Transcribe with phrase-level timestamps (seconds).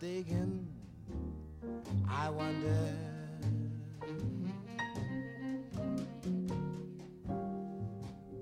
[0.00, 0.66] Mistaken.
[2.08, 2.94] I wonder.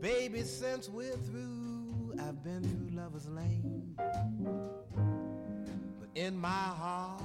[0.00, 3.94] Baby, since we're through, I've been through Lover's Lane.
[3.96, 7.22] But in my heart,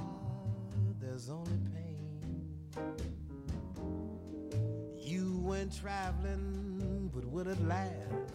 [1.00, 2.42] there's only pain.
[4.98, 8.32] You went traveling, but will it last?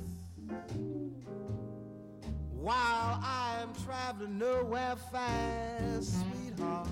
[2.67, 6.89] While I'm traveling nowhere fast, sweetheart,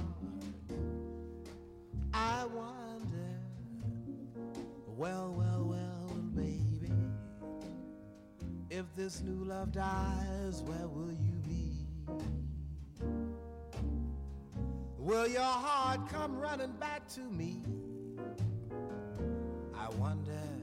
[2.13, 3.41] I wonder.
[4.87, 6.93] Well, well, well, baby,
[8.69, 11.73] if this new love dies, where will you be?
[14.97, 17.61] Will your heart come running back to me?
[19.77, 20.54] I wonder.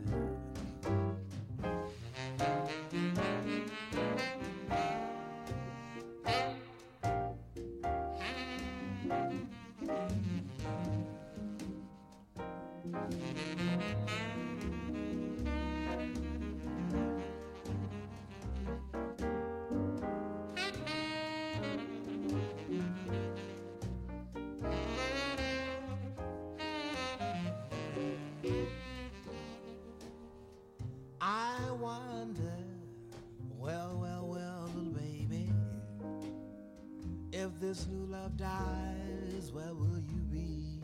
[37.72, 40.78] This new love dies, where will you be?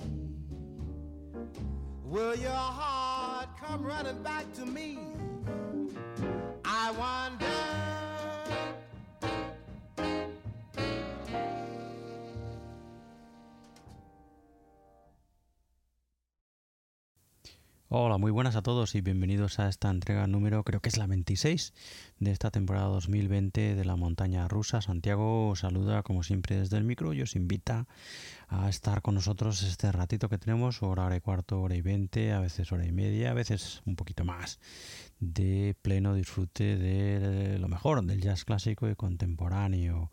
[2.02, 4.97] Will your heart come running back to me?
[18.18, 21.72] Muy buenas a todos y bienvenidos a esta entrega número, creo que es la 26
[22.18, 24.82] de esta temporada 2020 de la montaña rusa.
[24.82, 27.86] Santiago os saluda como siempre desde el micro y os invita
[28.48, 32.32] a estar con nosotros este ratito que tenemos, hora, hora y cuarto, hora y veinte,
[32.32, 34.58] a veces hora y media, a veces un poquito más,
[35.20, 40.10] de pleno disfrute de lo mejor del jazz clásico y contemporáneo.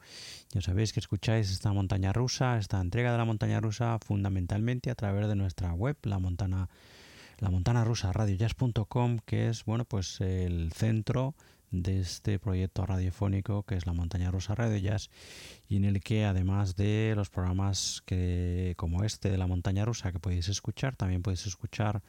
[0.51, 4.95] Ya sabéis que escucháis esta montaña rusa, esta entrega de la montaña rusa fundamentalmente a
[4.95, 6.69] través de nuestra web, la montana
[7.40, 11.35] la montana rusa radiojazz.com que es bueno pues el centro
[11.72, 15.09] de este proyecto radiofónico que es la montaña rusa radio jazz
[15.68, 20.12] y en el que además de los programas que como este de la montaña rusa
[20.12, 22.01] que podéis escuchar también podéis escuchar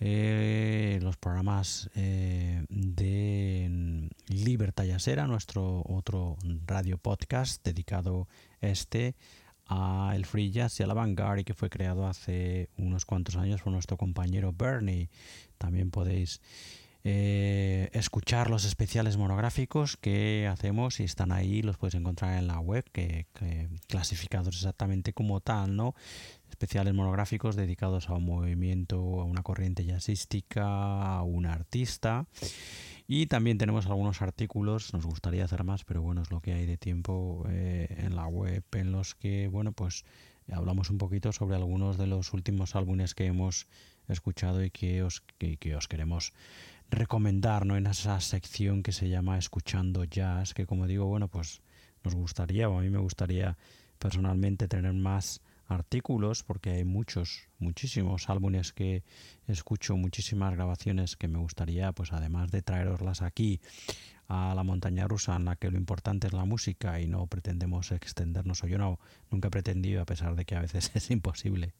[0.00, 6.36] eh, los programas eh, de Libertad Jazzera nuestro otro
[6.66, 8.28] radio podcast dedicado
[8.62, 9.14] a este
[9.68, 13.36] a el free jazz y a la vanguard y que fue creado hace unos cuantos
[13.36, 15.10] años por nuestro compañero Bernie.
[15.58, 16.40] También podéis
[17.04, 22.58] eh, escuchar los especiales monográficos que hacemos y están ahí, los podéis encontrar en la
[22.58, 25.94] web, que, que clasificados exactamente como tal, ¿no?
[26.50, 32.26] Especiales monográficos dedicados a un movimiento, a una corriente jazzística, a un artista.
[33.10, 36.66] Y también tenemos algunos artículos, nos gustaría hacer más, pero bueno, es lo que hay
[36.66, 40.04] de tiempo eh, en la web, en los que, bueno, pues
[40.52, 43.66] hablamos un poquito sobre algunos de los últimos álbumes que hemos
[44.08, 46.34] escuchado y que os, que, que os queremos
[46.90, 47.78] recomendar, ¿no?
[47.78, 51.62] En esa sección que se llama Escuchando Jazz, que como digo, bueno, pues
[52.04, 53.56] nos gustaría, o a mí me gustaría
[53.98, 59.04] personalmente tener más artículos, porque hay muchos, muchísimos álbumes que
[59.46, 63.60] escucho, muchísimas grabaciones que me gustaría, pues además de traeroslas aquí
[64.28, 67.92] a la montaña rusa en la que lo importante es la música y no pretendemos
[67.92, 68.98] extendernos, o yo no,
[69.30, 71.74] nunca he pretendido, a pesar de que a veces es imposible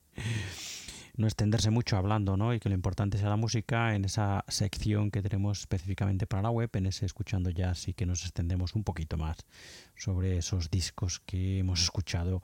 [1.19, 2.55] no extenderse mucho hablando, ¿no?
[2.55, 6.51] Y que lo importante sea la música en esa sección que tenemos específicamente para la
[6.51, 9.39] web, en ese escuchando ya sí que nos extendemos un poquito más
[9.97, 12.41] sobre esos discos que hemos escuchado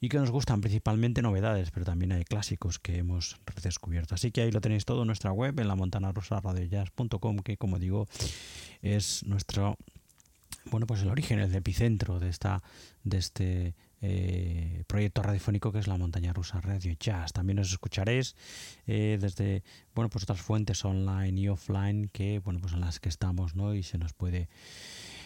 [0.00, 4.16] y que nos gustan principalmente novedades, pero también hay clásicos que hemos redescubierto.
[4.16, 8.08] Así que ahí lo tenéis todo en nuestra web, en la montanarosaradiojazz.com, que como digo,
[8.82, 9.76] es nuestro
[10.70, 12.62] bueno, pues el origen, el epicentro de esta
[13.04, 17.32] de este eh, proyecto radiofónico que es la montaña rusa Radio Jazz.
[17.32, 18.36] También os escucharéis
[18.86, 19.62] eh, desde
[19.94, 23.74] bueno pues otras fuentes online y offline que bueno pues en las que estamos ¿no?
[23.74, 24.48] y se nos puede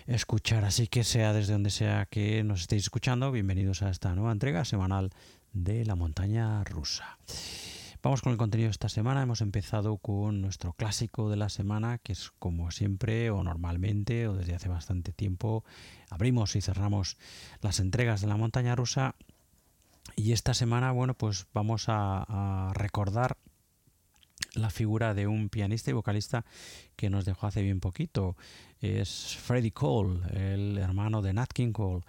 [0.06, 0.64] escuchar.
[0.64, 4.64] Así que sea desde donde sea que nos estéis escuchando, bienvenidos a esta nueva entrega
[4.64, 5.10] semanal
[5.52, 7.18] de la montaña rusa.
[8.02, 9.22] Vamos con el contenido de esta semana.
[9.22, 14.34] Hemos empezado con nuestro clásico de la semana, que es como siempre o normalmente o
[14.34, 15.62] desde hace bastante tiempo.
[16.10, 17.16] Abrimos y cerramos
[17.60, 19.14] las entregas de la montaña rusa.
[20.16, 23.36] Y esta semana, bueno, pues vamos a, recordar
[24.54, 26.44] la figura de un pianista y vocalista
[26.96, 28.36] que nos dejó hace bien poquito.
[28.80, 32.02] Es Freddie Cole, el hermano de Nat King Cole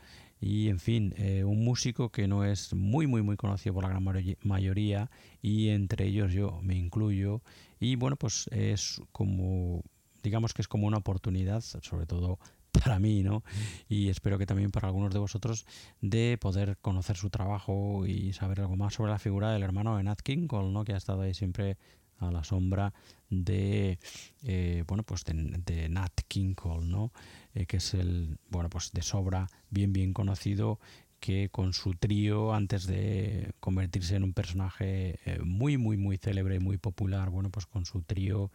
[0.44, 3.90] y en fin, eh, un músico que no es muy muy muy conocido por la
[3.90, 4.04] gran
[4.42, 5.10] mayoría
[5.42, 7.42] y entre ellos yo me incluyo
[7.80, 9.84] y bueno pues es como
[10.22, 12.40] digamos que es como una oportunidad sobre todo
[12.84, 13.44] para mí, ¿no?
[13.88, 15.66] Y espero que también para algunos de vosotros
[16.02, 20.04] de poder conocer su trabajo y saber algo más sobre la figura del hermano de
[20.04, 20.84] Nat King Cole, ¿no?
[20.84, 21.78] Que ha estado ahí siempre
[22.20, 22.94] a la sombra
[23.30, 24.00] de
[24.44, 27.12] eh, bueno pues de, Nat King Cole, ¿no?
[27.56, 30.80] Eh, que es el bueno pues de sobra bien bien conocido
[31.20, 36.56] que con su trío antes de convertirse en un personaje eh, muy muy muy célebre
[36.56, 38.52] y muy popular bueno pues con su trío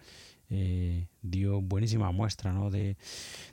[1.20, 2.70] dio buenísima muestra ¿no?
[2.70, 2.96] de,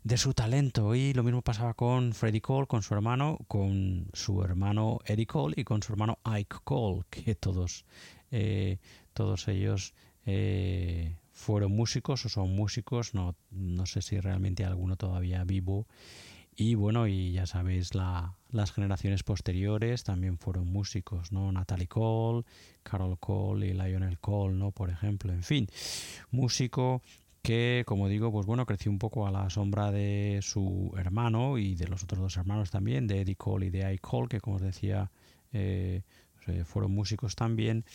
[0.06, 4.42] de, su talento y lo mismo pasaba con Freddie Cole con su hermano con su
[4.42, 7.84] hermano Eddie Cole y con su hermano Ike Cole que todos
[9.14, 9.94] todos ellos
[10.26, 15.86] eh, fueron músicos o son músicos, no, no sé si realmente alguno todavía vivo.
[16.56, 21.52] Y bueno, y ya sabéis, la, las generaciones posteriores también fueron músicos, ¿no?
[21.52, 22.46] Natalie Cole,
[22.82, 24.72] Carol Cole y Lionel Cole, ¿no?
[24.72, 25.68] Por ejemplo, en fin,
[26.32, 27.02] músico
[27.44, 31.76] que, como digo, pues bueno, creció un poco a la sombra de su hermano y
[31.76, 34.56] de los otros dos hermanos también, de Eddie Cole y de Ike Cole, que como
[34.56, 35.12] os decía,
[35.52, 36.04] eh,
[36.66, 37.86] fueron músicos también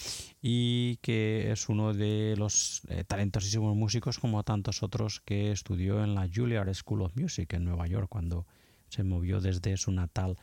[0.42, 6.14] y que es uno de los eh, talentosísimos músicos como tantos otros que estudió en
[6.14, 8.46] la Juilliard School of Music en Nueva York cuando
[8.88, 10.36] se movió desde su natal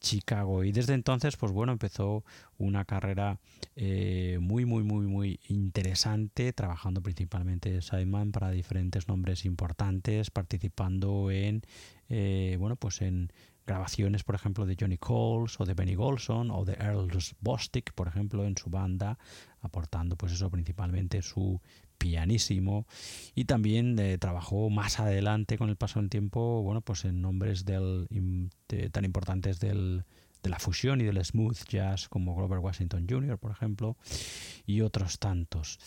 [0.00, 0.64] Chicago.
[0.64, 2.24] Y desde entonces pues bueno empezó
[2.58, 3.38] una carrera
[3.74, 11.62] eh, muy muy muy muy interesante trabajando principalmente Simon para diferentes nombres importantes participando en
[12.58, 13.32] bueno pues en
[13.66, 17.08] grabaciones, por ejemplo, de Johnny Coles o de Benny Golson o de Earl
[17.40, 19.18] Bostic, por ejemplo, en su banda,
[19.60, 21.60] aportando pues eso principalmente su
[21.98, 22.86] pianísimo
[23.34, 27.64] y también eh, trabajó más adelante con el paso del tiempo, bueno, pues en nombres
[27.64, 28.08] del,
[28.92, 30.04] tan importantes del,
[30.42, 33.96] de la fusión y del smooth jazz como Grover Washington Jr., por ejemplo,
[34.66, 35.78] y otros tantos.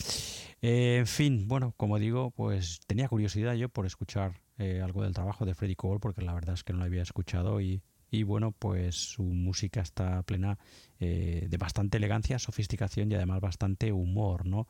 [0.62, 5.46] En fin, bueno, como digo, pues tenía curiosidad yo por escuchar eh, algo del trabajo
[5.46, 7.82] de Freddie Cole porque la verdad es que no lo había escuchado y,
[8.26, 10.58] bueno, pues su música está plena
[11.00, 14.68] eh, de bastante elegancia, sofisticación y además bastante humor, ¿no?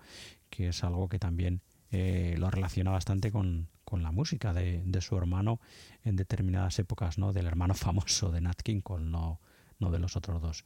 [0.51, 5.59] Que es algo que también eh, lo relaciona bastante con, la música de, su hermano
[6.03, 7.33] en determinadas épocas, ¿no?
[7.33, 9.39] Del hermano famoso de Nat King Cole, no,
[9.79, 10.65] no de los otros dos.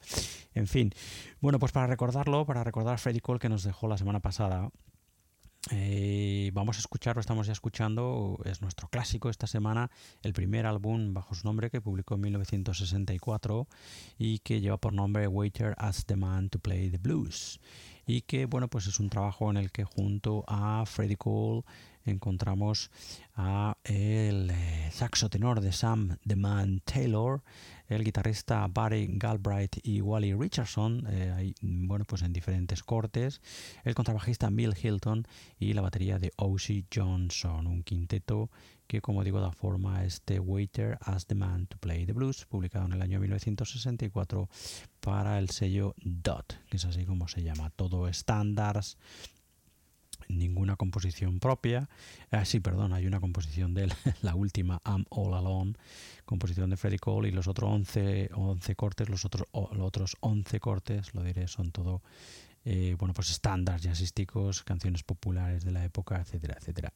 [0.53, 0.91] En fin,
[1.39, 4.69] bueno, pues para recordarlo, para recordar a Freddie Cole que nos dejó la semana pasada,
[5.71, 9.89] eh, vamos a escuchar, lo estamos ya escuchando, es nuestro clásico esta semana,
[10.21, 13.67] el primer álbum bajo su nombre que publicó en 1964
[14.17, 17.61] y que lleva por nombre Waiter as the Man to Play the Blues.
[18.05, 21.63] Y que, bueno, pues es un trabajo en el que junto a Freddie Cole
[22.03, 22.91] encontramos
[23.35, 27.41] a el eh, saxo tenor de Sam The Man Taylor,
[27.87, 33.41] el guitarrista Barry Galbraith y Wally Richardson, eh, bueno, pues en diferentes cortes,
[33.83, 35.27] el contrabajista Bill Hilton
[35.59, 36.85] y la batería de O.C.
[36.93, 38.49] Johnson, un quinteto
[38.87, 42.45] que, como digo, da forma a este Waiter as the Man to Play the Blues,
[42.45, 44.49] publicado en el año 1964
[44.99, 48.97] para el sello DOT, que es así como se llama, todo estándares
[50.27, 51.89] ninguna composición propia.
[52.31, 55.73] Ah, sí, perdón, hay una composición de la última, I'm All Alone,
[56.25, 60.59] composición de Freddie Cole, y los otros 11, 11 cortes, los otros, los otros 11
[60.59, 62.01] cortes, lo diré, son todo,
[62.65, 66.93] eh, bueno, pues estándares jazzísticos, canciones populares de la época, etcétera, etcétera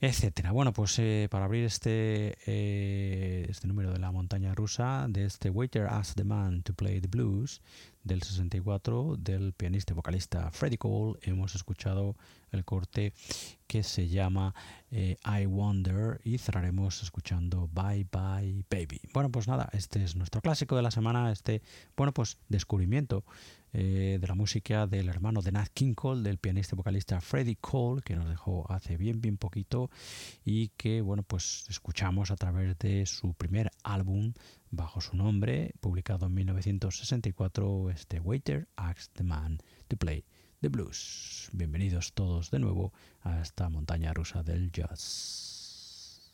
[0.00, 0.52] etcétera.
[0.52, 5.50] Bueno, pues eh, para abrir este, eh, este número de la montaña rusa, de este
[5.50, 7.62] Waiter Asked the Man to Play the Blues
[8.04, 12.14] del 64 del pianista y vocalista Freddie Cole, hemos escuchado
[12.52, 13.12] el corte
[13.66, 14.54] que se llama
[14.90, 19.00] eh, I Wonder y cerraremos escuchando Bye Bye Baby.
[19.12, 21.62] Bueno, pues nada, este es nuestro clásico de la semana, este,
[21.96, 23.24] bueno, pues descubrimiento
[23.78, 27.56] eh, de la música del hermano de Nat King Cole, del pianista y vocalista Freddie
[27.56, 29.90] Cole, que nos dejó hace bien, bien poquito
[30.46, 34.32] y que, bueno, pues escuchamos a través de su primer álbum
[34.70, 40.24] bajo su nombre, publicado en 1964, este Waiter Asked the Man to Play
[40.62, 41.50] the Blues.
[41.52, 46.32] Bienvenidos todos de nuevo a esta montaña rusa del jazz.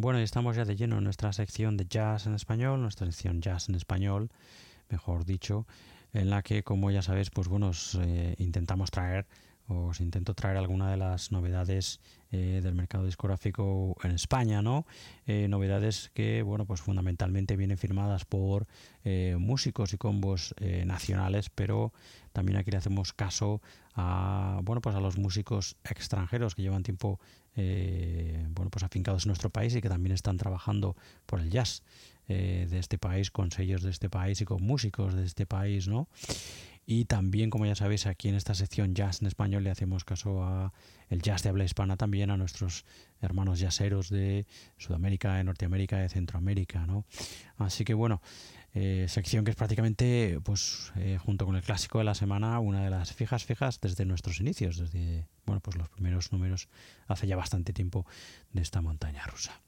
[0.00, 3.42] Bueno, y estamos ya de lleno en nuestra sección de jazz en español, nuestra sección
[3.42, 4.30] jazz en español,
[4.88, 5.66] mejor dicho,
[6.14, 9.26] en la que, como ya sabéis, pues bueno, eh, intentamos traer
[9.70, 12.00] os intento traer alguna de las novedades
[12.32, 14.84] eh, del mercado discográfico en España, ¿no?
[15.26, 18.66] Eh, novedades que, bueno, pues fundamentalmente vienen firmadas por
[19.04, 21.92] eh, músicos y combos nacionales, pero
[22.32, 23.60] también aquí le hacemos caso
[23.94, 27.20] a, bueno, pues a los músicos extranjeros que llevan tiempo,
[27.56, 30.96] bueno, pues afincados en nuestro país y que también están trabajando
[31.26, 31.82] por el jazz
[32.28, 36.08] de este país, con sellos de este país y con músicos de este país, ¿no?
[36.86, 40.42] Y también, como ya sabéis, aquí en esta sección Jazz en Español le hacemos caso
[40.42, 40.72] a
[41.08, 42.84] el jazz de habla hispana también a nuestros
[43.20, 44.46] hermanos jazzeros de
[44.76, 47.04] Sudamérica, de Norteamérica, de Centroamérica, ¿no?
[47.58, 48.22] Así que bueno,
[48.72, 52.84] eh, sección que es prácticamente, pues, eh, junto con el clásico de la semana, una
[52.84, 56.68] de las fijas fijas desde nuestros inicios, desde, bueno, pues los primeros números
[57.08, 58.06] hace ya bastante tiempo
[58.52, 59.60] de esta montaña rusa.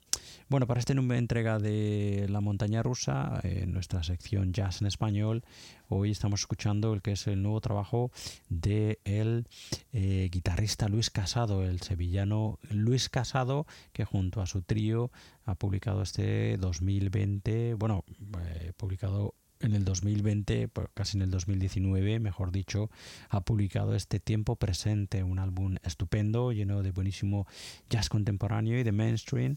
[0.52, 5.44] Bueno, para número de entrega de La Montaña Rusa, en nuestra sección Jazz en Español,
[5.88, 8.10] hoy estamos escuchando el que es el nuevo trabajo
[8.50, 9.46] de el
[9.94, 15.10] eh, guitarrista Luis Casado, el sevillano Luis Casado, que junto a su trío
[15.46, 18.04] ha publicado este 2020, bueno,
[18.44, 22.90] eh, publicado en el 2020, casi en el 2019, mejor dicho,
[23.30, 27.46] ha publicado este Tiempo Presente, un álbum estupendo, lleno de buenísimo
[27.88, 29.56] jazz contemporáneo y de mainstream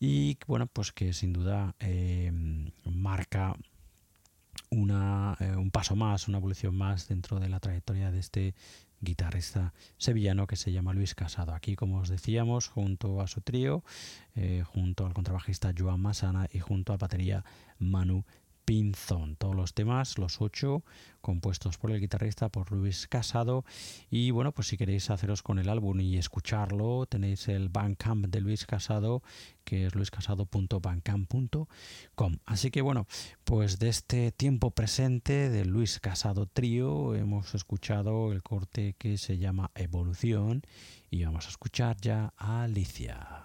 [0.00, 2.32] y bueno, pues que sin duda eh,
[2.84, 3.56] marca
[4.70, 8.54] una, eh, un paso más, una evolución más dentro de la trayectoria de este
[9.00, 11.54] guitarrista sevillano que se llama Luis Casado.
[11.54, 13.84] Aquí, como os decíamos, junto a su trío,
[14.34, 17.44] eh, junto al contrabajista Joan Masana y junto a batería
[17.78, 18.24] Manu
[18.66, 19.36] Pinzón.
[19.36, 20.84] Todos los temas, los ocho,
[21.22, 23.64] compuestos por el guitarrista, por Luis Casado.
[24.10, 28.40] Y bueno, pues si queréis haceros con el álbum y escucharlo, tenéis el Bandcamp de
[28.40, 29.22] Luis Casado,
[29.64, 32.38] que es luiscasado.bandcamp.com.
[32.44, 33.06] Así que bueno,
[33.44, 39.38] pues de este tiempo presente de Luis Casado Trío hemos escuchado el corte que se
[39.38, 40.62] llama Evolución
[41.08, 43.44] y vamos a escuchar ya a Alicia.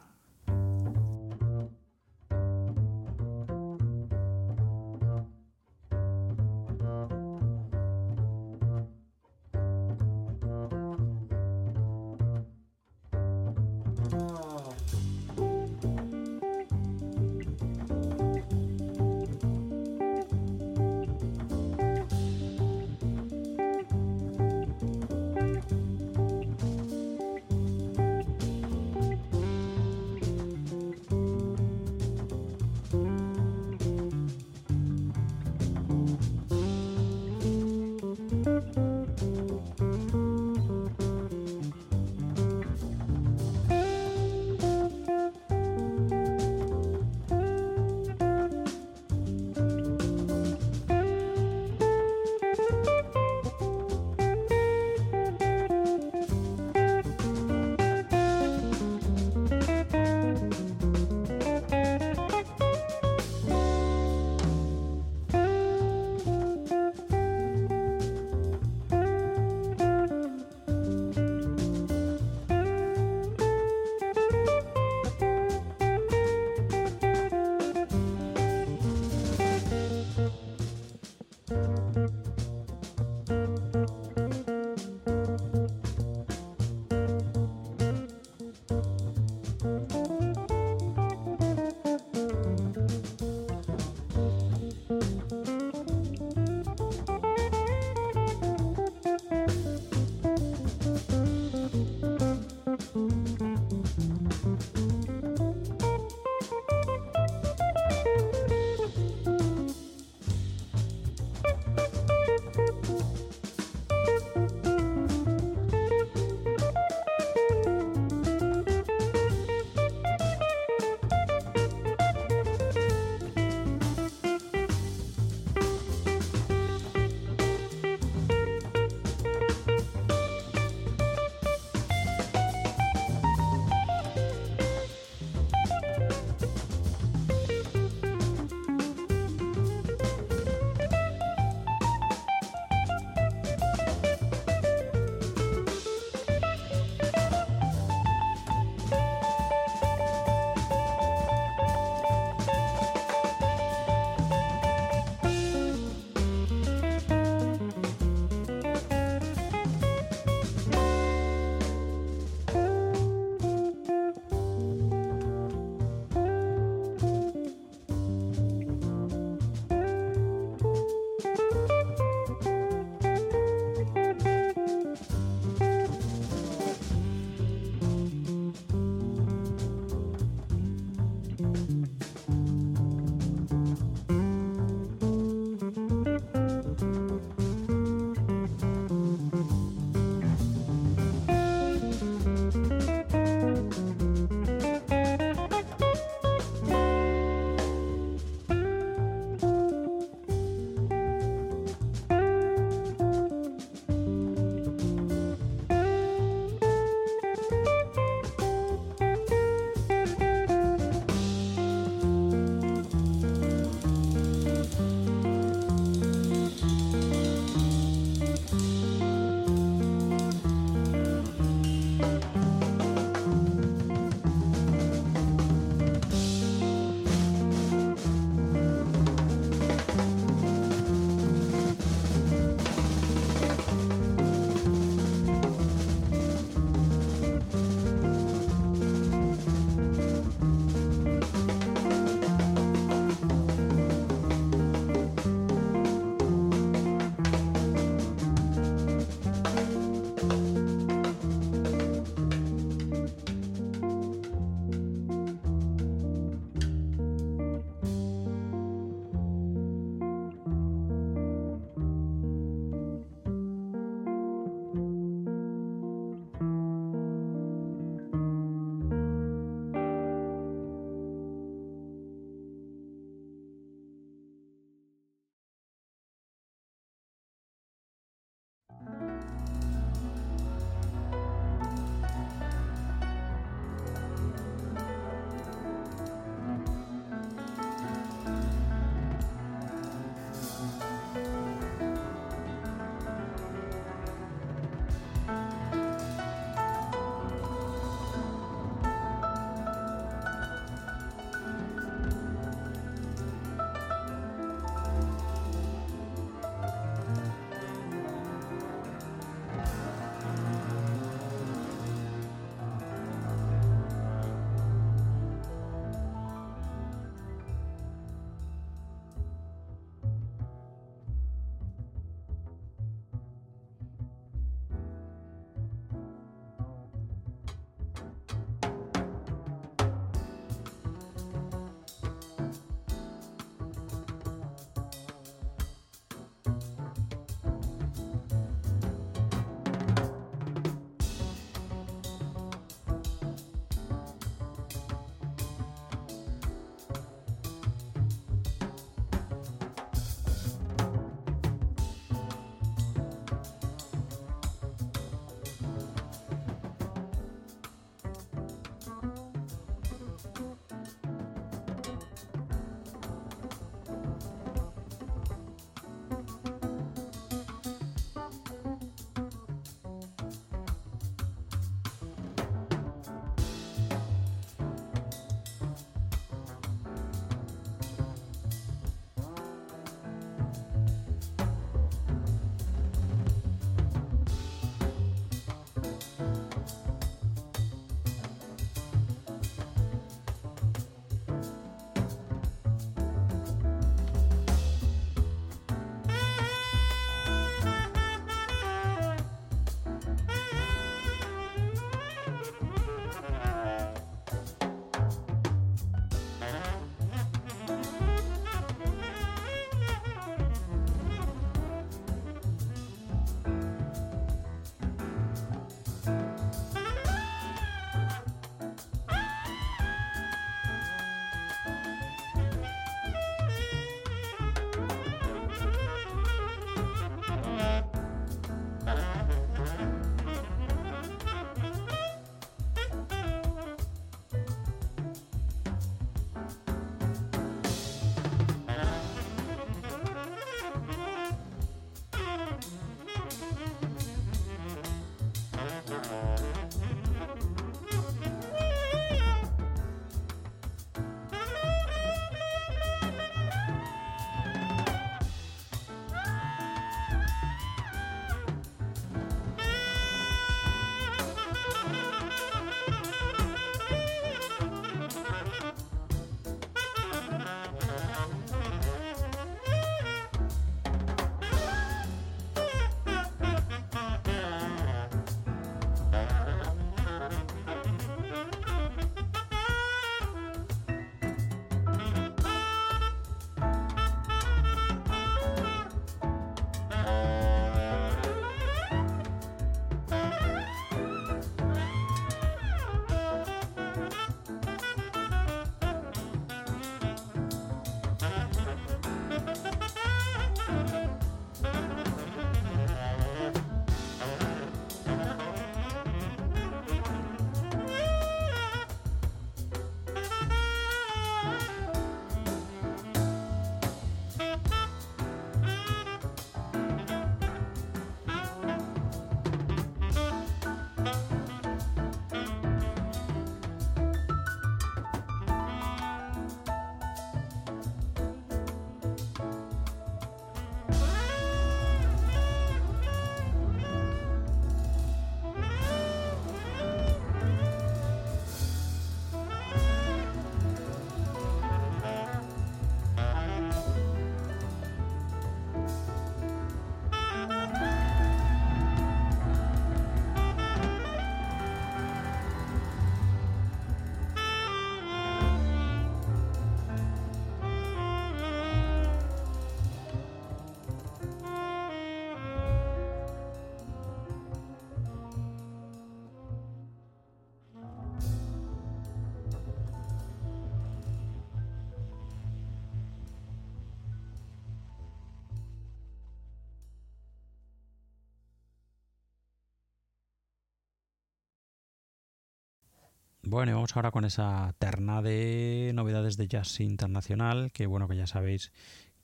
[583.52, 588.16] Bueno, y vamos ahora con esa terna de novedades de jazz internacional, que bueno, que
[588.16, 588.72] ya sabéis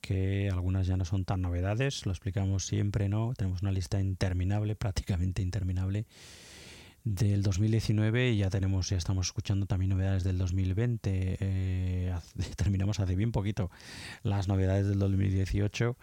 [0.02, 3.32] que algunas ya no son tan novedades, lo explicamos siempre, ¿no?
[3.32, 6.04] Tenemos una lista interminable, prácticamente interminable
[7.04, 11.36] del 2019 y ya tenemos, ya estamos escuchando también novedades del 2020.
[11.40, 12.14] Eh,
[12.56, 13.70] terminamos hace bien poquito
[14.22, 15.96] las novedades del 2018.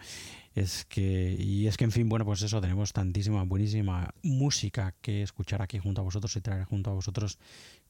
[0.54, 5.22] Es que, y es que, en fin, bueno, pues eso, tenemos tantísima, buenísima música que
[5.22, 7.38] escuchar aquí junto a vosotros y traer junto a vosotros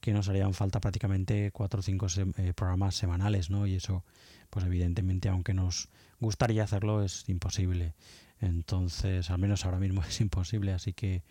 [0.00, 3.68] que nos harían falta prácticamente cuatro o cinco eh, programas semanales, ¿no?
[3.68, 4.04] Y eso,
[4.50, 5.88] pues evidentemente, aunque nos
[6.18, 7.94] gustaría hacerlo, es imposible.
[8.40, 10.72] Entonces, al menos ahora mismo es imposible.
[10.72, 11.22] Así que,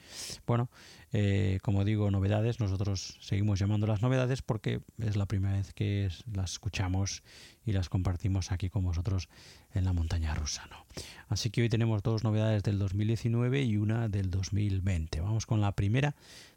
[0.45, 0.69] bueno,
[1.11, 6.09] eh, como digo, novedades, nosotros seguimos llamando las novedades porque es la primera vez que
[6.33, 7.23] las escuchamos
[7.65, 9.29] y las compartimos aquí con vosotros
[9.73, 10.67] en la montaña rusa.
[10.69, 10.85] ¿no?
[11.27, 15.21] Así que hoy tenemos dos novedades del 2019 y una del 2020.
[15.21, 16.15] Vamos con la primera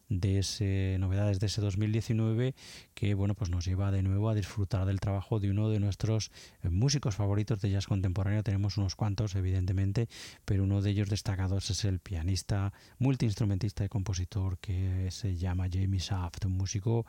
[0.08, 2.54] de ese, novedades de ese 2019
[2.94, 6.30] que bueno pues nos lleva de nuevo a disfrutar del trabajo de uno de nuestros
[6.62, 8.42] eh, músicos favoritos de jazz contemporáneo.
[8.42, 10.08] Tenemos unos cuantos evidentemente
[10.44, 16.00] pero uno de ellos destacados es el pianista multiinstrumentista y compositor que se llama Jamie
[16.00, 17.06] Saft un músico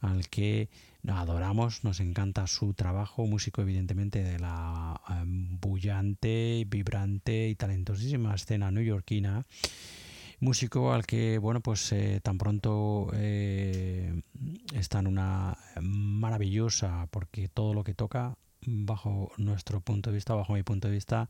[0.00, 0.68] al que
[1.06, 8.70] adoramos, nos encanta su trabajo, músico evidentemente de la em, bullante, vibrante y talentosísima escena
[8.70, 9.44] neoyorquina
[10.40, 14.22] músico al que, bueno, pues eh, tan pronto eh,
[14.74, 20.54] está en una maravillosa, porque todo lo que toca, bajo nuestro punto de vista, bajo
[20.54, 21.28] mi punto de vista,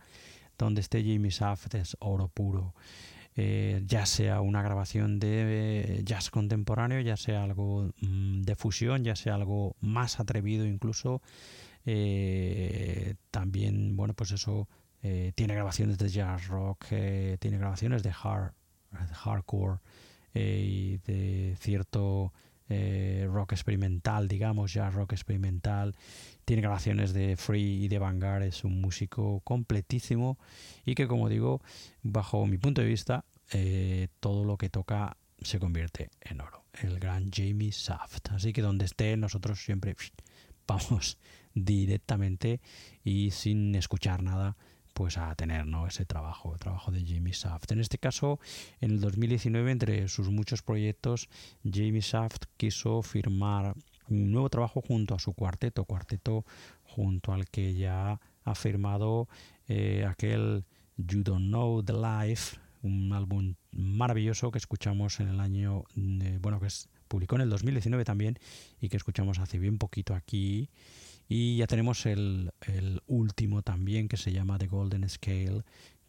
[0.59, 2.75] donde esté Jimmy Saft es oro puro.
[3.37, 9.15] Eh, ya sea una grabación de jazz contemporáneo, ya sea algo mm, de fusión, ya
[9.15, 11.23] sea algo más atrevido incluso.
[13.31, 14.69] también, bueno, pues eso
[15.01, 16.87] tiene grabaciones de jazz rock,
[17.39, 18.53] tiene grabaciones de hard
[18.91, 19.79] hardcore
[20.35, 22.33] eh, y de cierto
[22.71, 25.97] eh, rock experimental, digamos, ya rock experimental.
[26.45, 30.39] Tiene grabaciones de Free y de Vanguard, es un músico completísimo
[30.85, 31.63] y que, como digo,
[32.03, 36.65] bajo mi punto de vista, eh, todo lo que toca se convierte en oro.
[36.75, 38.33] El gran Jamie Saft.
[38.33, 39.97] Así que donde esté, nosotros siempre
[40.67, 41.19] vamos
[41.55, 42.61] directamente
[43.03, 44.57] y sin escuchar nada
[44.99, 45.87] pues a tener ¿no?
[45.87, 47.71] ese trabajo, el trabajo de Jamie Saft.
[47.71, 48.41] En este caso,
[48.81, 51.29] en el 2019, entre sus muchos proyectos,
[51.63, 53.77] Jamie Saft quiso firmar
[54.09, 56.45] un nuevo trabajo junto a su cuarteto, cuarteto
[56.83, 59.29] junto al que ya ha firmado
[59.69, 60.65] eh, aquel
[60.97, 66.59] You Don't Know the Life, un álbum maravilloso que escuchamos en el año, eh, bueno,
[66.59, 66.67] que
[67.07, 68.37] publicó en el 2019 también
[68.81, 70.71] y que escuchamos hace bien poquito aquí
[71.29, 75.63] y ya tenemos el, el último también que se llama The Golden Scale,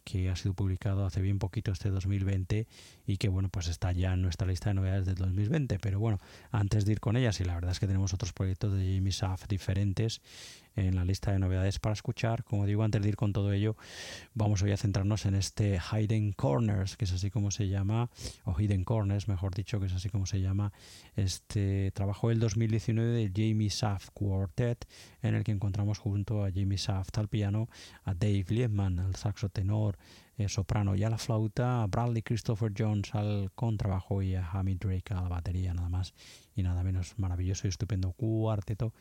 [0.04, 2.66] que ha sido publicado hace bien poquito este 2020
[3.06, 6.20] y que bueno pues está ya en nuestra lista de novedades del 2020 pero bueno
[6.50, 9.12] antes de ir con ellas y la verdad es que tenemos otros proyectos de Jamie
[9.12, 10.20] Saft diferentes
[10.76, 12.44] en la lista de novedades para escuchar.
[12.44, 13.76] Como digo, antes de ir con todo ello,
[14.34, 18.10] vamos hoy a centrarnos en este Hidden Corners, que es así como se llama,
[18.44, 20.72] o Hidden Corners, mejor dicho, que es así como se llama
[21.16, 24.86] este trabajo del 2019 de Jamie Saft Quartet,
[25.22, 27.68] en el que encontramos junto a Jamie Saft al piano,
[28.04, 29.98] a Dave Liebman al saxo tenor,
[30.48, 35.22] soprano y a la flauta, Bradley Christopher Jones al contrabajo y a Hamid Drake a
[35.22, 36.14] la batería, nada más
[36.54, 38.92] y nada menos maravilloso y estupendo cuarteto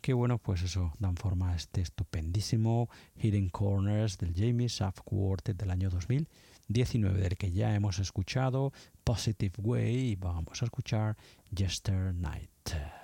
[0.00, 5.56] que bueno pues eso dan forma a este estupendísimo Hidden Corners del Jamie Saft Quartet
[5.56, 8.72] del año 2019 del que ya hemos escuchado
[9.04, 11.16] Positive Way y vamos a escuchar
[11.54, 13.03] Jester Night.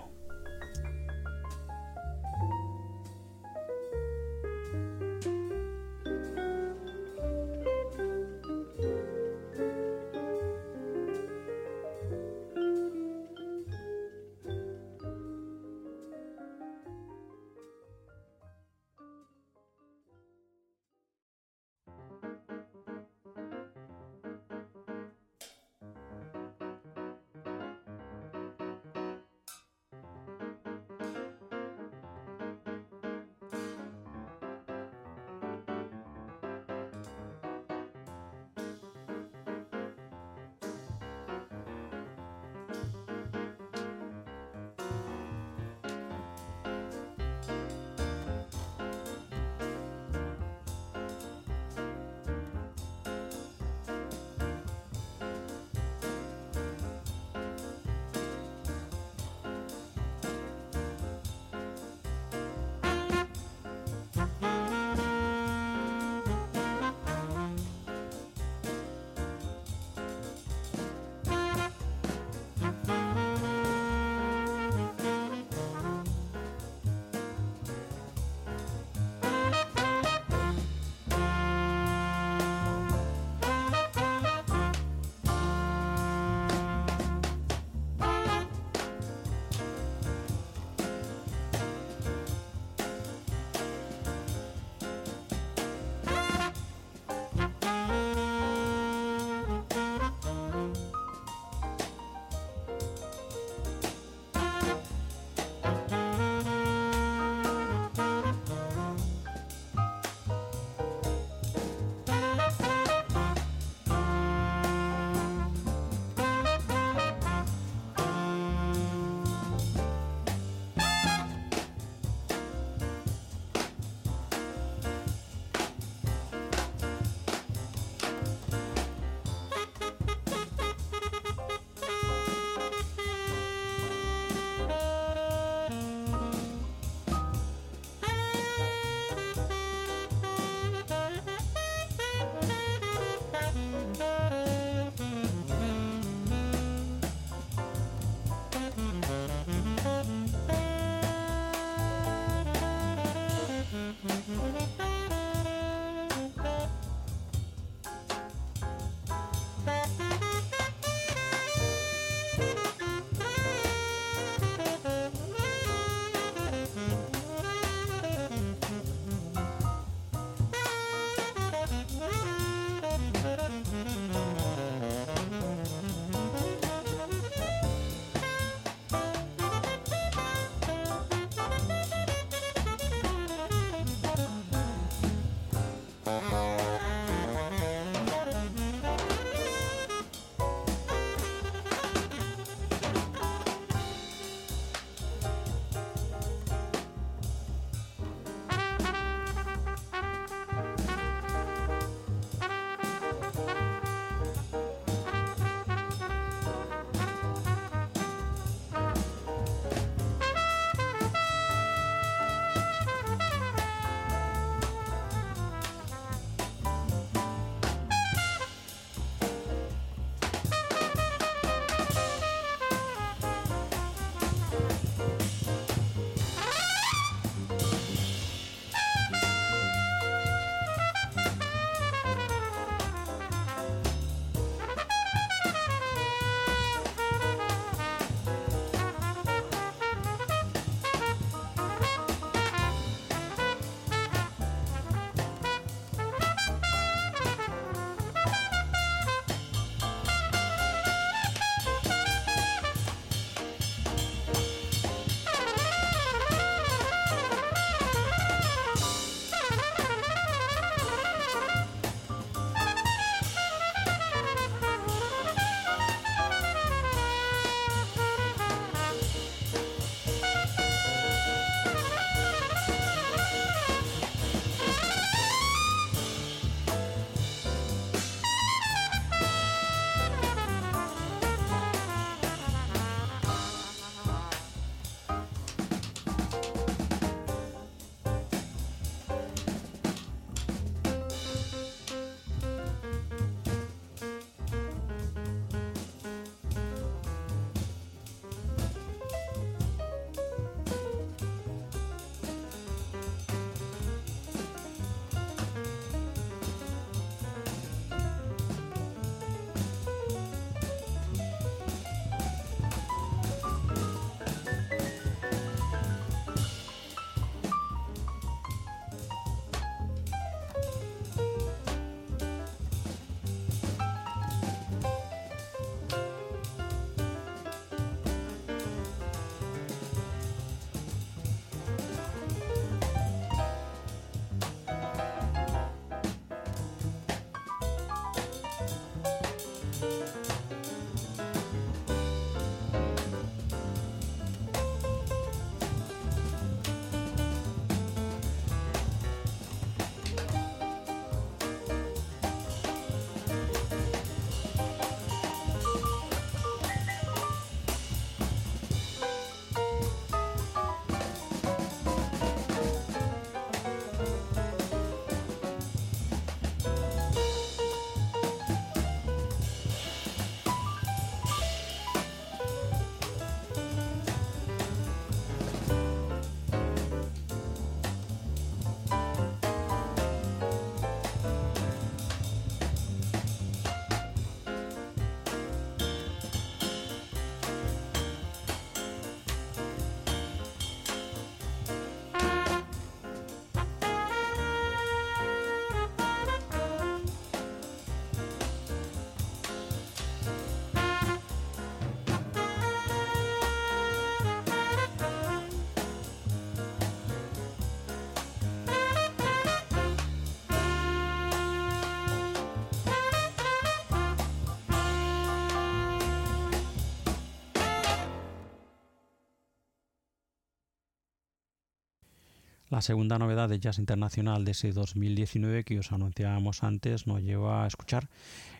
[422.71, 427.65] La segunda novedad de Jazz Internacional de ese 2019 que os anunciábamos antes nos lleva
[427.65, 428.07] a escuchar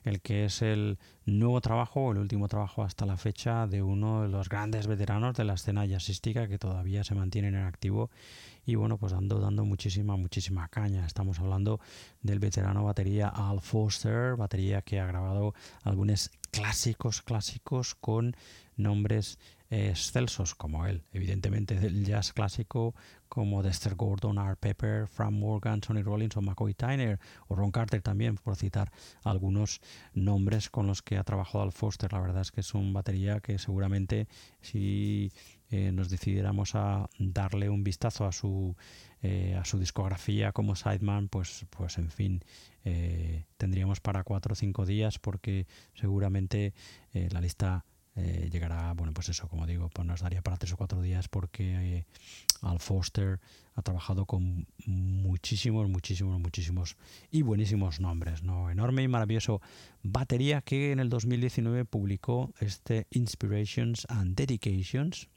[0.04, 4.28] el que es el nuevo trabajo, el último trabajo hasta la fecha de uno de
[4.28, 8.10] los grandes veteranos de la escena jazzística que todavía se mantienen en activo
[8.66, 11.06] y bueno, pues dando, dando muchísima, muchísima caña.
[11.06, 11.80] Estamos hablando
[12.22, 15.54] del veterano batería Al Foster, batería que ha grabado
[15.84, 18.36] algunos clásicos, clásicos con
[18.76, 19.40] nombres
[19.72, 22.94] excelsos como él, evidentemente del jazz clásico
[23.30, 27.18] como Dexter Gordon, Art Pepper, Frank Morgan, Sonny Rollins o McCoy Tyner
[27.48, 28.92] o Ron Carter también, por citar
[29.24, 29.80] algunos
[30.14, 32.12] nombres con los que ha trabajado Al Foster.
[32.12, 34.28] La verdad es que es un batería que seguramente
[34.60, 35.32] si
[35.70, 38.76] eh, nos decidiéramos a darle un vistazo a su
[39.22, 42.44] eh, a su discografía como sideman, pues, pues en fin,
[42.84, 46.74] eh, tendríamos para cuatro o cinco días porque seguramente
[47.14, 50.78] la lista eh, llegará, bueno, pues eso, como digo, pues nos daría para tres o
[50.78, 52.06] cuatro días porque eh,
[52.62, 53.40] Al Foster
[53.76, 56.98] ha trabajado con muchísimos, muchísimos, muchísimos
[57.32, 58.70] y buenísimos nombres, ¿no?
[58.70, 59.62] Enorme y maravilloso
[60.04, 65.30] batería que en el 2019 publicó este Inspirations and Dedications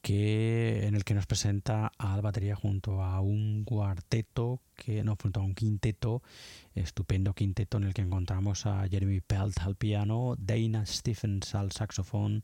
[0.00, 5.40] que en el que nos presenta a batería junto a un cuarteto que no junto
[5.40, 6.22] a un quinteto
[6.74, 12.42] estupendo quinteto en el que encontramos a Jeremy Pelt al piano, Dana Stephens al saxofón,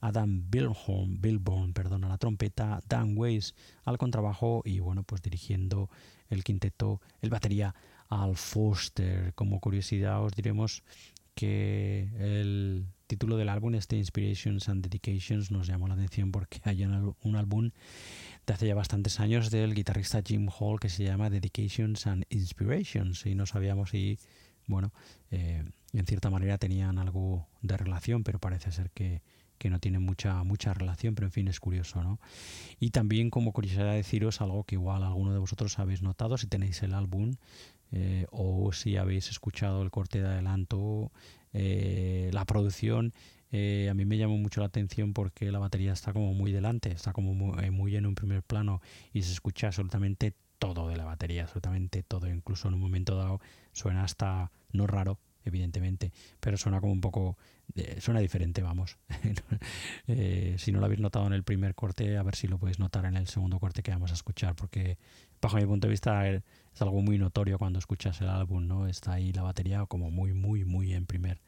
[0.00, 5.90] Adam Billborn, Billborn perdón, a la trompeta, Dan Weiss al contrabajo y bueno pues dirigiendo
[6.28, 7.74] el quinteto, el batería
[8.08, 9.34] al Foster.
[9.34, 10.84] Como curiosidad os diremos
[11.34, 16.82] que el título del álbum, este Inspirations and Dedications, nos llamó la atención porque hay
[16.82, 17.70] un álbum
[18.46, 23.26] de hace ya bastantes años del guitarrista Jim Hall que se llama Dedications and Inspirations
[23.26, 24.18] y no sabíamos si,
[24.66, 24.94] bueno,
[25.30, 29.20] eh, en cierta manera tenían algo de relación, pero parece ser que,
[29.58, 32.18] que no tienen mucha, mucha relación, pero en fin es curioso, ¿no?
[32.80, 36.82] Y también como curiosidad deciros algo que igual alguno de vosotros habéis notado si tenéis
[36.82, 37.34] el álbum
[37.92, 41.12] eh, o si habéis escuchado el corte de adelanto
[41.52, 43.12] eh, la producción
[43.50, 46.90] eh, a mí me llamó mucho la atención porque la batería está como muy delante,
[46.90, 48.80] está como eh, muy, en un primer plano
[49.12, 53.40] y se escucha absolutamente todo de la batería, absolutamente todo, incluso en un momento dado
[53.72, 57.36] suena hasta, no raro, evidentemente, pero suena como un poco,
[57.98, 58.96] suena diferente, vamos.
[60.56, 63.04] si no lo habéis notado en el primer corte, a ver si lo podéis notar
[63.04, 64.96] en el segundo corte que vamos a escuchar, porque
[65.42, 66.42] bajo mi punto de vista es
[66.80, 68.86] algo muy notorio cuando escuchas el álbum, ¿no?
[68.86, 71.40] Está ahí la batería como muy, muy, muy en primer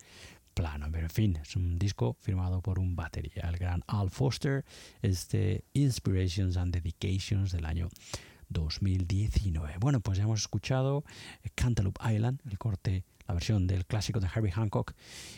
[0.53, 0.89] plano.
[0.91, 4.65] Pero en fin, es un disco firmado por un batería, el gran Al Foster,
[5.01, 7.89] este Inspirations and Dedications del año
[8.49, 9.77] 2019.
[9.79, 11.05] Bueno, pues ya hemos escuchado
[11.55, 14.93] Cantaloupe Island, el corte, la versión del clásico de Harry Hancock,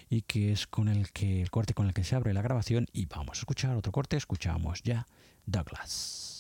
[0.09, 2.87] y que es con el que el corte con el que se abre la grabación.
[2.93, 5.07] Y vamos a escuchar otro corte, escuchamos ya
[5.45, 6.33] Douglas.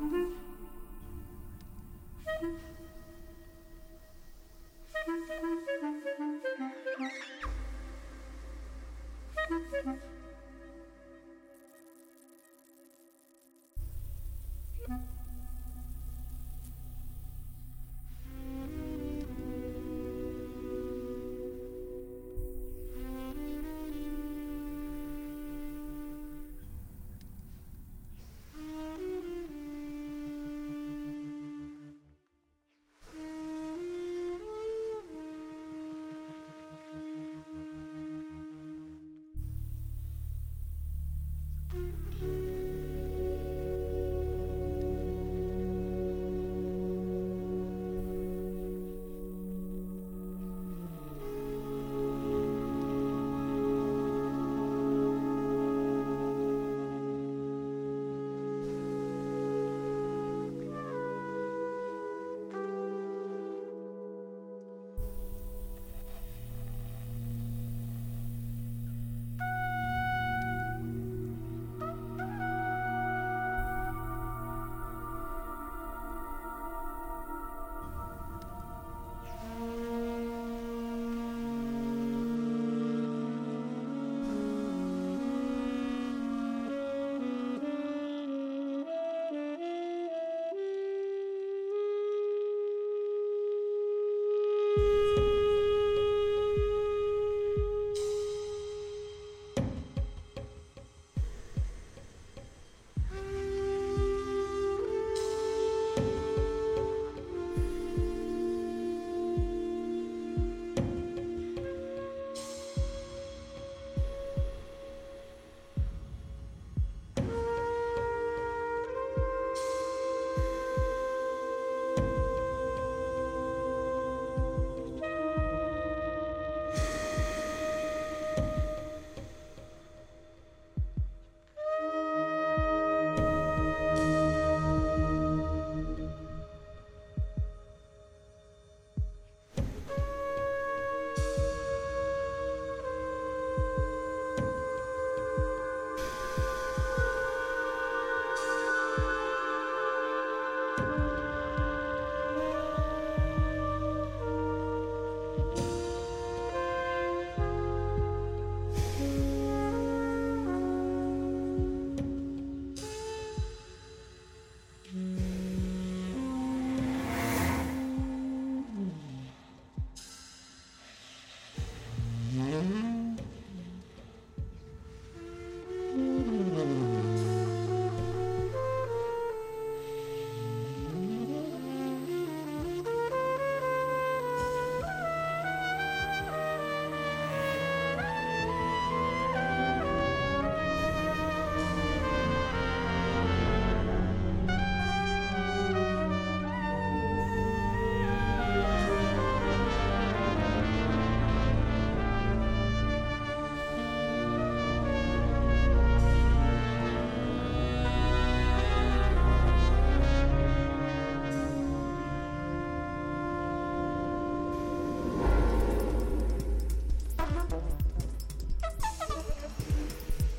[0.00, 0.37] Mm-hmm.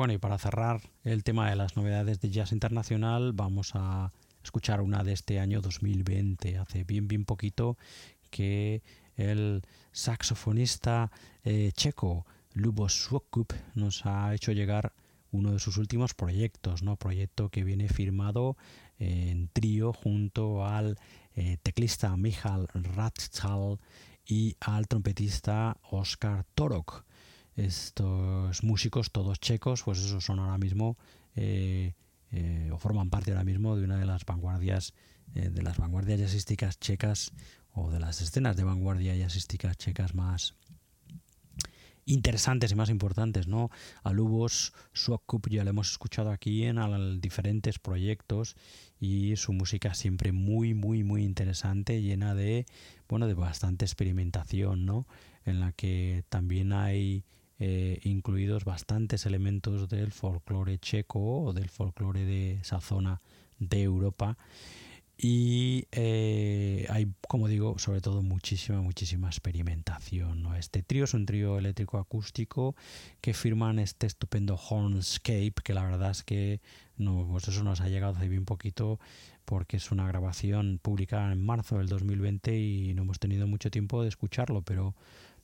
[0.00, 4.80] Bueno, y para cerrar el tema de las novedades de jazz internacional, vamos a escuchar
[4.80, 7.76] una de este año 2020, hace bien, bien poquito,
[8.30, 8.82] que
[9.16, 9.60] el
[9.92, 11.12] saxofonista
[11.44, 12.24] eh, checo
[12.54, 14.94] Lubos Swokup nos ha hecho llegar
[15.32, 16.96] uno de sus últimos proyectos, ¿no?
[16.96, 18.56] Proyecto que viene firmado
[18.98, 20.98] en trío junto al
[21.34, 23.78] eh, teclista Michal Ratschal
[24.24, 27.04] y al trompetista Oscar Torok.
[27.56, 30.96] Estos músicos, todos checos, pues esos son ahora mismo
[31.34, 31.94] eh,
[32.72, 34.94] o forman parte ahora mismo de una de las vanguardias
[35.34, 37.32] de las vanguardias jazzísticas checas
[37.72, 40.54] o de las escenas de vanguardia jazzísticas checas más
[42.10, 43.70] interesantes y más importantes, ¿no?
[44.02, 48.56] A Lubos Suakup ya lo hemos escuchado aquí en diferentes proyectos
[48.98, 52.66] y su música siempre muy, muy, muy interesante, llena de,
[53.08, 55.06] bueno, de bastante experimentación, ¿no?
[55.44, 57.24] En la que también hay
[57.60, 63.20] eh, incluidos bastantes elementos del folclore checo o del folclore de esa zona
[63.58, 64.36] de Europa
[65.22, 70.46] y eh, hay, como digo, sobre todo muchísima, muchísima experimentación.
[70.56, 72.74] Este trío es un trío eléctrico acústico
[73.20, 76.62] que firman este estupendo Hornscape, que la verdad es que
[76.96, 78.98] no, pues eso nos ha llegado hace bien poquito
[79.44, 84.02] porque es una grabación publicada en marzo del 2020 y no hemos tenido mucho tiempo
[84.02, 84.94] de escucharlo, pero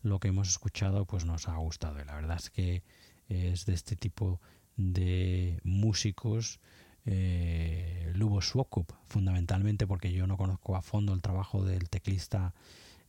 [0.07, 2.01] lo que hemos escuchado pues nos ha gustado.
[2.01, 2.83] Y la verdad es que
[3.29, 4.41] es de este tipo
[4.77, 6.61] de músicos
[7.05, 12.55] eh, Lubo Swokup, fundamentalmente porque yo no conozco a fondo el trabajo del teclista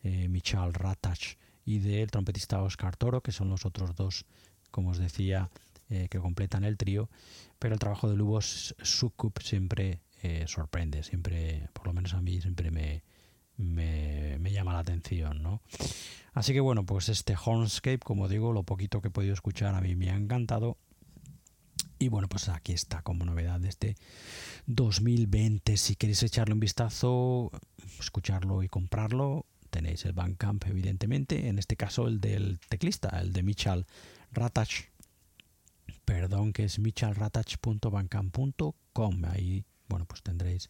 [0.04, 4.26] eh, Michal Ratach y del trompetista Oscar Toro, que son los otros dos,
[4.72, 5.50] como os decía,
[5.90, 7.10] eh, que completan el trío,
[7.60, 12.42] pero el trabajo de Lubo Swokup siempre eh, sorprende, siempre, por lo menos a mí,
[12.42, 13.04] siempre me,
[13.58, 15.62] me, me, llama la atención, ¿no?
[16.34, 19.82] Así que bueno, pues este Hornscape, como digo, lo poquito que he podido escuchar a
[19.82, 20.78] mí me ha encantado
[22.00, 23.96] y bueno, pues aquí está como novedad de este
[24.68, 25.78] 2020.
[25.78, 27.50] Si queréis echarle un vistazo,
[28.00, 31.48] escucharlo y comprarlo, tenéis el Bandcamp, evidentemente.
[31.48, 33.88] En este caso, el del teclista, el de Michal
[34.32, 34.92] Ratach.
[36.06, 39.26] Perdón, que es michalratach.bandcamp.com.
[39.26, 40.70] Ahí, bueno, pues tendréis,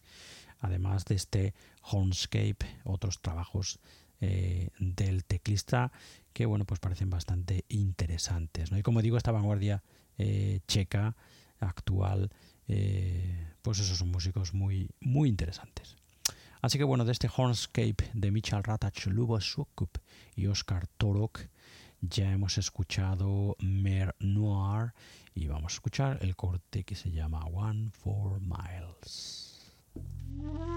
[0.59, 3.79] además de este Hornscape, otros trabajos
[4.19, 5.91] eh, del teclista
[6.33, 8.71] que, bueno, pues parecen bastante interesantes.
[8.71, 9.83] Y como digo, esta vanguardia
[10.17, 11.15] eh, checa
[11.59, 12.31] actual,
[12.67, 15.95] eh, pues esos son músicos muy, muy interesantes.
[16.61, 19.99] Así que bueno, de este Hornscape de Michal Ratach, Lubo Sukup
[20.35, 21.41] y Oscar Torok,
[22.01, 24.93] ya hemos escuchado Mer Noir
[25.33, 29.46] y vamos a escuchar el corte que se llama One Four Miles.
[29.97, 30.76] Mm-hmm.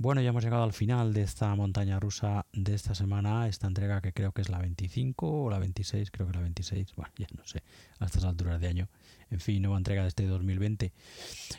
[0.00, 4.00] Bueno, ya hemos llegado al final de esta montaña rusa de esta semana, esta entrega
[4.00, 7.26] que creo que es la 25 o la 26, creo que la 26, bueno, ya
[7.36, 7.62] no sé,
[7.98, 8.88] a estas alturas de año.
[9.30, 10.94] En fin, nueva entrega de este 2020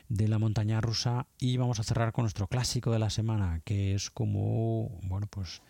[0.09, 3.93] de la montaña rusa y vamos a cerrar con nuestro clásico de la semana, que
[3.93, 5.61] es como, bueno, pues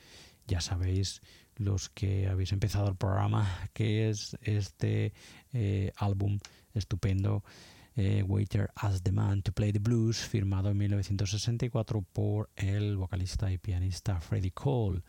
[0.48, 1.22] ya sabéis
[1.58, 5.12] los que habéis empezado el programa, que es este
[5.52, 6.40] eh, álbum
[6.74, 7.44] estupendo
[7.96, 13.52] eh, Waiter as the Man to Play the Blues, firmado en 1964 por el vocalista
[13.52, 15.02] y pianista Freddie Cole,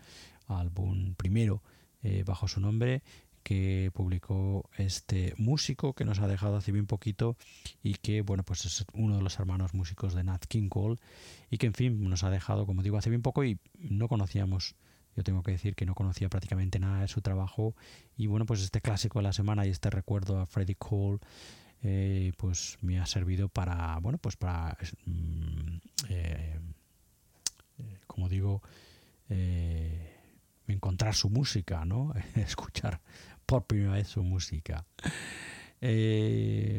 [0.48, 1.62] álbum primero
[2.02, 3.02] eh, bajo su nombre
[3.42, 7.36] que publicó este músico que nos ha dejado hace bien poquito
[7.82, 11.00] y que bueno pues es uno de los hermanos músicos de Nat King Cole
[11.50, 14.76] y que en fin nos ha dejado como digo hace bien poco y no conocíamos
[15.16, 17.74] yo tengo que decir que no conocía prácticamente nada de su trabajo.
[18.16, 21.18] Y bueno pues este clásico de la semana y este recuerdo a Freddie Cole
[21.82, 25.76] eh, pues me ha servido para, bueno, pues para, mm,
[26.10, 26.60] eh,
[27.78, 28.62] eh, como digo,
[30.68, 32.12] encontrar su música, ¿no?
[32.36, 33.00] Escuchar
[33.46, 34.84] por primera vez su música.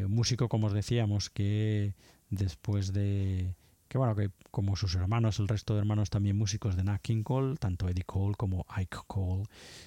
[0.08, 1.94] músico, como os decíamos, que
[2.30, 3.54] después de
[3.88, 7.22] que bueno, que como sus hermanos, el resto de hermanos también músicos de Nat King
[7.22, 9.44] Cole, tanto Eddie Cole como Ike Cole,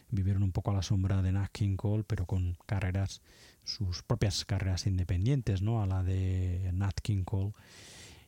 [0.10, 3.22] vivieron un poco a la sombra de Nat Cole, pero con carreras
[3.68, 5.82] sus propias carreras independientes, ¿no?
[5.82, 7.54] A la de Nat King Cole.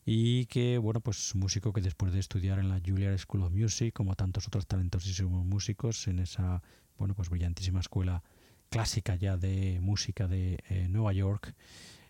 [0.06, 3.94] y que, bueno, pues músico que después de estudiar en la Juilliard School of Music,
[3.94, 6.64] como tantos otros talentosísimos músicos, en esa,
[6.98, 8.24] bueno, pues brillantísima escuela
[8.70, 11.54] clásica ya de música de eh, Nueva York,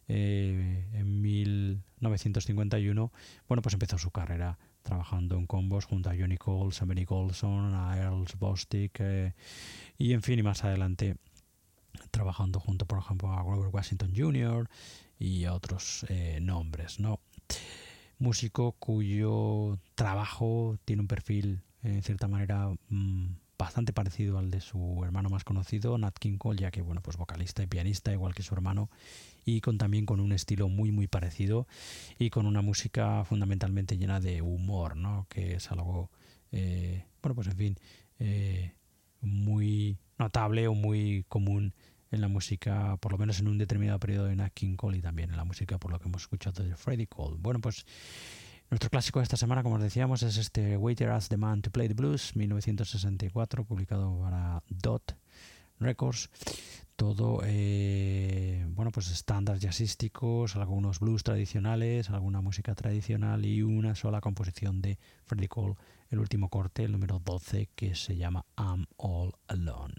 [0.08, 3.12] eh, en 1951,
[3.48, 7.76] bueno, pues empezó su carrera trabajando en combos junto a Johnny Coles, a Benny Golson,
[7.76, 9.34] a Earl Bostic eh,
[9.98, 11.18] y en fin, y más adelante
[12.12, 14.70] trabajando junto, por ejemplo, a Grover Washington Jr.
[15.18, 17.20] y a otros eh, nombres, ¿no?
[18.18, 23.28] Músico cuyo trabajo tiene un perfil, en cierta manera, mm,
[23.60, 27.18] bastante parecido al de su hermano más conocido, Nat King Cole, ya que, bueno, pues
[27.18, 28.90] vocalista y pianista, igual que su hermano,
[29.46, 31.68] y con también con un estilo muy muy parecido
[32.18, 35.28] y con una música fundamentalmente llena de humor, ¿no?
[35.30, 36.10] Que es algo,
[36.52, 37.78] eh, bueno, pues en fin,
[38.20, 38.74] eh,
[39.22, 41.74] muy notable o muy común
[42.12, 45.02] en la música, por lo menos en un determinado periodo de Nat King Cole y
[45.02, 47.38] también en la música por lo que hemos escuchado de Freddie Cole.
[47.40, 47.86] Bueno, pues
[48.70, 51.72] nuestro clásico de esta semana, como os decíamos, es este Waiter as the Man to
[51.72, 55.16] Play the Blues, 1964, publicado para Dot
[55.80, 56.30] Records
[57.00, 64.20] todo, eh, bueno, pues estándares jazzísticos, algunos blues tradicionales, alguna música tradicional y una sola
[64.20, 65.76] composición de Freddie Cole,
[66.10, 69.94] el último corte, el número 12, que se llama I'm All Alone.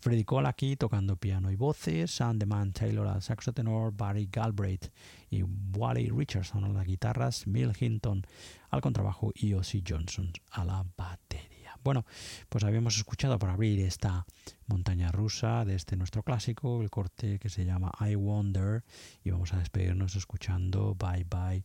[0.00, 4.90] Freddie Cole aquí tocando piano y voces, Sam Man Taylor al saxo tenor, Barry Galbraith
[5.30, 8.22] y Wally Richardson a las guitarras, Mill Hinton
[8.70, 11.78] al contrabajo y Ozzy Johnson a la batería.
[11.84, 12.06] Bueno,
[12.48, 14.24] pues habíamos escuchado para abrir esta
[14.66, 18.84] montaña rusa de este nuestro clásico, el corte que se llama I Wonder,
[19.24, 21.64] y vamos a despedirnos escuchando Bye Bye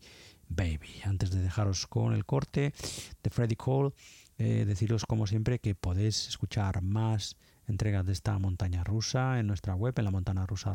[0.50, 1.02] Baby.
[1.06, 2.74] Antes de dejaros con el corte
[3.24, 3.94] de Freddie Cole,
[4.38, 7.38] eh, deciros como siempre que podéis escuchar más
[7.68, 10.74] entregas de esta montaña rusa en nuestra web, en la montana rusa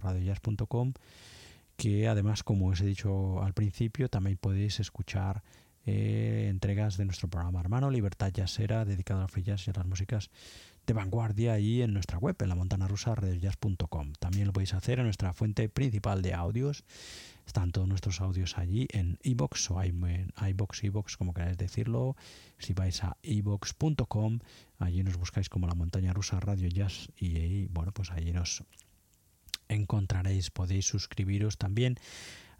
[1.76, 5.42] que además, como os he dicho al principio, también podéis escuchar
[5.84, 10.30] eh, entregas de nuestro programa hermano Libertad Jazzera, dedicado a free y a las músicas
[10.86, 13.14] de vanguardia y en nuestra web, en la montana rusa
[14.18, 16.84] También lo podéis hacer en nuestra fuente principal de audios.
[17.46, 22.16] Están todos nuestros audios allí en iBox o iBox, iBox, como queráis decirlo.
[22.58, 24.38] Si vais a iBox.com,
[24.78, 28.64] allí nos buscáis como la montaña rusa Radio Jazz y bueno, pues allí nos
[29.68, 30.50] encontraréis.
[30.50, 31.98] Podéis suscribiros también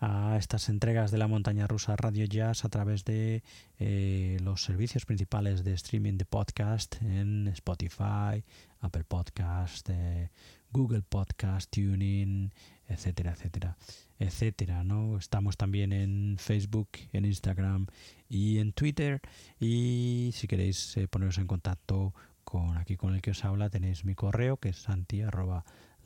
[0.02, 3.44] a estas entregas de la montaña rusa Radio Jazz a través de
[3.78, 8.42] eh, los servicios principales de streaming de podcast en Spotify,
[8.80, 10.30] Apple Podcast, eh,
[10.72, 12.52] Google Podcast, Tuning,
[12.88, 13.76] etcétera, etcétera,
[14.18, 14.82] etcétera.
[14.82, 15.18] ¿no?
[15.18, 17.86] Estamos también en Facebook, en Instagram
[18.28, 19.20] y en Twitter.
[19.60, 22.12] Y si queréis eh, poneros en contacto
[22.42, 25.64] con aquí con el que os habla, tenéis mi correo que es santi la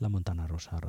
[0.09, 0.79] montana rosa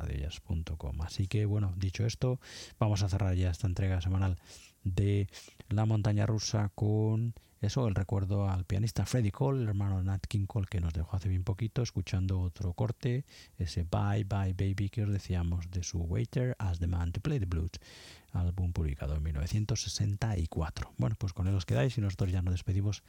[1.03, 2.39] Así que bueno, dicho esto,
[2.79, 4.37] vamos a cerrar ya esta entrega semanal
[4.83, 5.27] de
[5.69, 10.45] La montaña rusa con eso, el recuerdo al pianista Freddie Cole, el hermano Nat King
[10.45, 13.25] Cole, que nos dejó hace bien poquito, escuchando otro corte,
[13.57, 17.39] ese Bye Bye Baby que os decíamos de su Waiter as the Man to Play
[17.39, 17.71] the Blues
[18.33, 20.93] álbum publicado en 1964.
[20.97, 23.03] Bueno, pues con él os quedáis y nosotros ya nos despedimos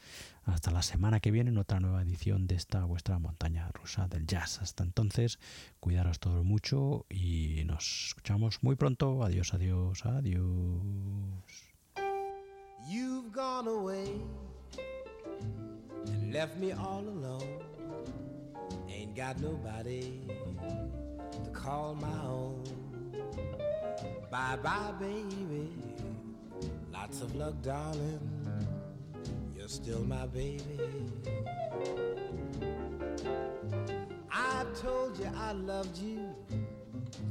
[0.45, 4.27] hasta la semana que viene en otra nueva edición de esta vuestra montaña rusa del
[4.27, 4.61] jazz.
[4.61, 5.39] Hasta entonces,
[5.79, 9.23] cuidaros todos mucho y nos escuchamos muy pronto.
[9.23, 11.70] Adiós, adiós, adiós.
[12.87, 14.21] You've gone away
[16.07, 17.63] and left me all alone.
[18.89, 20.21] Ain't got nobody
[21.45, 22.65] to call my own.
[24.31, 25.69] Bye bye, baby.
[26.93, 28.21] Lots of luck, darling.
[29.57, 30.63] You're still my baby.
[34.31, 36.35] I told you I loved you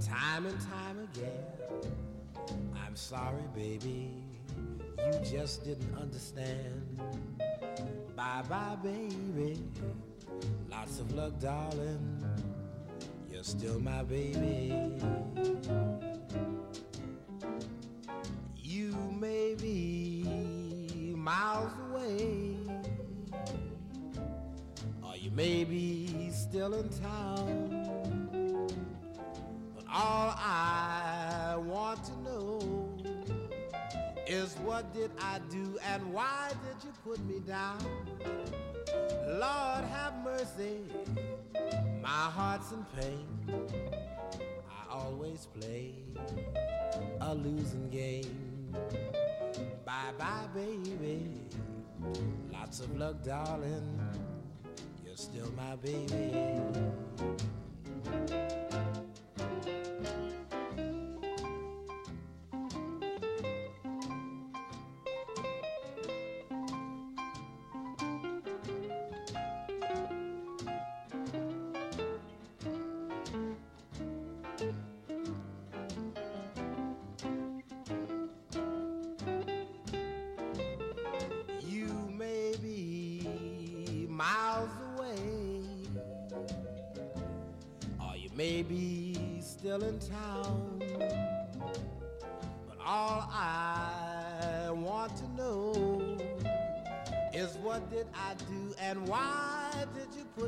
[0.01, 1.34] time and time again.
[2.85, 4.28] I'm sorry, baby.
[5.05, 6.99] You just didn't understand.
[8.15, 9.59] Bye bye, baby.
[10.69, 12.23] Lots of luck, darling.
[13.31, 14.73] You're still my baby.
[18.57, 22.57] You may be miles away.
[25.03, 27.69] Or you may be still in town.
[29.76, 30.98] But all I
[34.80, 37.80] what did I do and why did you put me down?
[39.27, 40.77] Lord have mercy,
[42.01, 43.27] my heart's in pain.
[44.69, 45.95] I always play
[47.19, 48.73] a losing game.
[49.85, 51.41] Bye bye, baby.
[52.49, 53.99] Lots of luck, darling.
[55.06, 56.31] You're still my baby.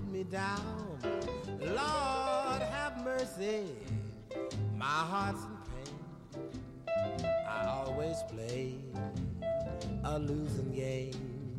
[0.01, 0.99] Put me down?
[1.59, 3.65] Lord, have mercy.
[4.77, 7.27] My heart's in pain.
[7.47, 8.75] I always play
[10.03, 11.57] a losing game.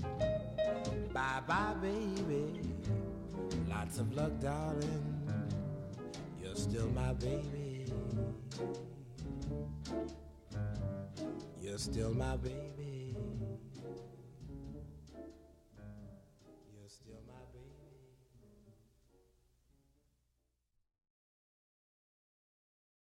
[1.12, 2.60] Bye bye, baby.
[3.69, 5.31] Lots of luck, darling.
[6.43, 7.86] You're still my baby.
[11.60, 12.72] You're still my baby.